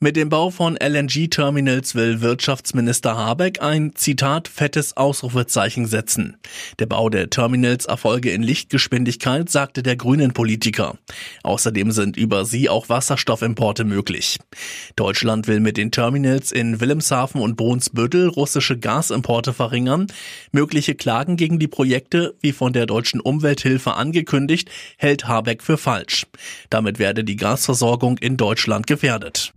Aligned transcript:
Mit 0.00 0.16
dem 0.16 0.28
Bau 0.28 0.50
von 0.50 0.76
LNG-Terminals 0.76 1.94
will 1.94 2.20
Wirtschaftsminister 2.20 3.16
Habeck 3.16 3.62
ein 3.62 3.92
Zitat 3.94 4.48
fettes 4.48 4.96
Ausrufezeichen 4.96 5.86
setzen. 5.86 6.36
Der 6.78 6.84
Bau 6.86 7.08
der 7.08 7.30
Terminals 7.30 7.86
erfolge 7.86 8.30
in 8.32 8.42
Lichtgeschwindigkeit, 8.42 9.48
sagte 9.48 9.82
der 9.82 9.96
grünen 9.96 10.32
Politiker. 10.32 10.98
Außerdem 11.42 11.92
sind 11.92 12.16
über 12.18 12.44
sie 12.44 12.68
auch 12.68 12.88
Wasserstoffimporte 12.88 13.84
möglich. 13.84 14.38
Deutschland 14.96 15.46
will 15.46 15.60
mit 15.60 15.78
den 15.78 15.90
Terminals 15.90 16.52
in 16.52 16.80
Wilhelmshaven 16.80 17.40
und 17.40 17.56
Brunsbüttel 17.56 18.28
russische 18.28 18.76
Gasimporte 18.76 19.54
verringern. 19.54 20.08
Mögliche 20.52 20.96
Klagen 20.96 21.36
gegen 21.36 21.58
die 21.58 21.68
Projekte, 21.68 22.34
wie 22.40 22.52
von 22.52 22.74
der 22.74 22.86
deutschen 22.86 23.20
Umwelthilfe 23.20 23.94
angekündigt, 23.94 24.68
hält 24.98 25.28
Habeck 25.28 25.62
für 25.62 25.78
falsch. 25.78 26.26
Damit 26.68 26.98
werde 26.98 27.24
die 27.24 27.36
Gasversorgung 27.36 28.18
in 28.18 28.36
Deutschland 28.36 28.86
gefährdet. 28.86 29.54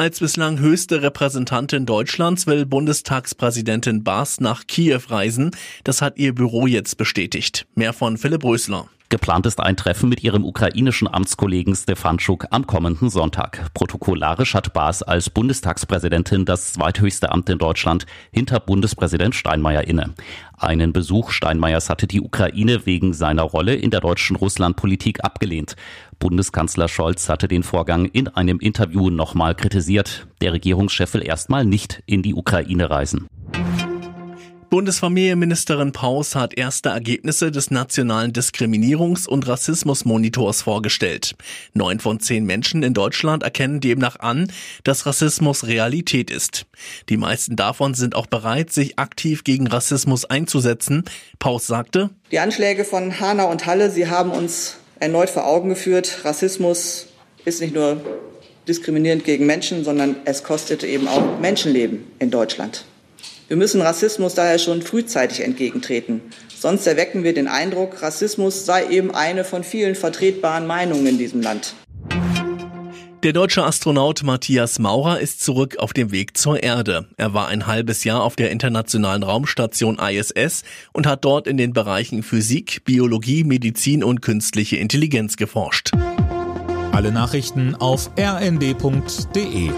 Als 0.00 0.20
bislang 0.20 0.60
höchste 0.60 1.02
Repräsentantin 1.02 1.84
Deutschlands 1.84 2.46
will 2.46 2.64
Bundestagspräsidentin 2.64 4.02
Baas 4.02 4.40
nach 4.40 4.66
Kiew 4.66 5.02
reisen. 5.10 5.50
Das 5.84 6.00
hat 6.00 6.16
ihr 6.16 6.34
Büro 6.34 6.66
jetzt 6.66 6.96
bestätigt. 6.96 7.66
Mehr 7.74 7.92
von 7.92 8.16
Philipp 8.16 8.42
Rösler. 8.42 8.88
Geplant 9.10 9.44
ist 9.44 9.60
ein 9.60 9.76
Treffen 9.76 10.08
mit 10.08 10.22
ihrem 10.22 10.44
ukrainischen 10.44 11.06
Amtskollegen 11.06 11.74
Stefanschuk 11.74 12.46
am 12.50 12.66
kommenden 12.66 13.10
Sonntag. 13.10 13.74
Protokollarisch 13.74 14.54
hat 14.54 14.72
Baas 14.72 15.02
als 15.02 15.28
Bundestagspräsidentin 15.28 16.46
das 16.46 16.72
zweithöchste 16.72 17.30
Amt 17.30 17.50
in 17.50 17.58
Deutschland 17.58 18.06
hinter 18.32 18.58
Bundespräsident 18.60 19.34
Steinmeier 19.34 19.86
inne. 19.86 20.14
Einen 20.56 20.92
Besuch 20.92 21.30
Steinmeiers 21.30 21.90
hatte 21.90 22.06
die 22.06 22.20
Ukraine 22.20 22.86
wegen 22.86 23.12
seiner 23.12 23.42
Rolle 23.42 23.74
in 23.74 23.90
der 23.90 24.00
deutschen 24.00 24.36
Russlandpolitik 24.36 25.24
abgelehnt. 25.24 25.74
Bundeskanzler 26.20 26.86
Scholz 26.86 27.28
hatte 27.28 27.48
den 27.48 27.64
Vorgang 27.64 28.04
in 28.04 28.28
einem 28.28 28.60
Interview 28.60 29.10
nochmal 29.10 29.56
kritisiert. 29.56 30.28
Der 30.40 30.52
Regierungschef 30.52 31.12
will 31.14 31.26
erstmal 31.26 31.64
nicht 31.64 32.02
in 32.06 32.22
die 32.22 32.34
Ukraine 32.34 32.90
reisen. 32.90 33.26
Bundesfamilienministerin 34.70 35.90
Paus 35.90 36.36
hat 36.36 36.56
erste 36.56 36.90
Ergebnisse 36.90 37.50
des 37.50 37.72
nationalen 37.72 38.32
Diskriminierungs- 38.32 39.26
und 39.26 39.48
Rassismusmonitors 39.48 40.62
vorgestellt. 40.62 41.34
Neun 41.72 41.98
von 41.98 42.20
zehn 42.20 42.44
Menschen 42.44 42.84
in 42.84 42.94
Deutschland 42.94 43.42
erkennen 43.42 43.80
demnach 43.80 44.20
an, 44.20 44.52
dass 44.84 45.06
Rassismus 45.06 45.66
Realität 45.66 46.30
ist. 46.30 46.66
Die 47.08 47.16
meisten 47.16 47.56
davon 47.56 47.94
sind 47.94 48.14
auch 48.14 48.26
bereit, 48.26 48.70
sich 48.70 48.96
aktiv 48.96 49.42
gegen 49.42 49.66
Rassismus 49.66 50.24
einzusetzen. 50.24 51.02
Paus 51.40 51.66
sagte, 51.66 52.10
Die 52.30 52.38
Anschläge 52.38 52.84
von 52.84 53.18
Hanau 53.18 53.50
und 53.50 53.66
Halle, 53.66 53.90
sie 53.90 54.08
haben 54.08 54.30
uns 54.30 54.76
erneut 55.00 55.30
vor 55.30 55.46
Augen 55.46 55.70
geführt, 55.70 56.20
Rassismus 56.24 57.06
ist 57.44 57.60
nicht 57.60 57.74
nur 57.74 58.00
diskriminierend 58.68 59.24
gegen 59.24 59.46
Menschen, 59.46 59.82
sondern 59.82 60.16
es 60.26 60.44
kostet 60.44 60.84
eben 60.84 61.08
auch 61.08 61.40
Menschenleben 61.40 62.04
in 62.18 62.30
Deutschland. 62.30 62.84
Wir 63.48 63.56
müssen 63.56 63.80
Rassismus 63.80 64.34
daher 64.34 64.60
schon 64.60 64.82
frühzeitig 64.82 65.40
entgegentreten. 65.40 66.22
Sonst 66.56 66.86
erwecken 66.86 67.24
wir 67.24 67.34
den 67.34 67.48
Eindruck, 67.48 68.00
Rassismus 68.02 68.64
sei 68.64 68.86
eben 68.88 69.12
eine 69.12 69.44
von 69.44 69.64
vielen 69.64 69.96
vertretbaren 69.96 70.66
Meinungen 70.66 71.06
in 71.06 71.18
diesem 71.18 71.40
Land. 71.42 71.74
Der 73.22 73.34
deutsche 73.34 73.62
Astronaut 73.62 74.22
Matthias 74.22 74.78
Maurer 74.78 75.20
ist 75.20 75.42
zurück 75.42 75.76
auf 75.78 75.92
dem 75.92 76.10
Weg 76.10 76.38
zur 76.38 76.62
Erde. 76.62 77.06
Er 77.18 77.34
war 77.34 77.48
ein 77.48 77.66
halbes 77.66 78.02
Jahr 78.04 78.22
auf 78.22 78.34
der 78.34 78.50
internationalen 78.50 79.22
Raumstation 79.22 79.98
ISS 79.98 80.62
und 80.94 81.06
hat 81.06 81.22
dort 81.22 81.46
in 81.46 81.58
den 81.58 81.74
Bereichen 81.74 82.22
Physik, 82.22 82.82
Biologie, 82.86 83.44
Medizin 83.44 84.02
und 84.02 84.22
künstliche 84.22 84.78
Intelligenz 84.78 85.36
geforscht. 85.36 85.90
Alle 86.92 87.12
Nachrichten 87.12 87.74
auf 87.74 88.10
rnd.de 88.18 89.70